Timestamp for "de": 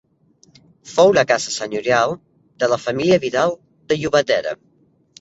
2.65-2.73, 3.93-4.03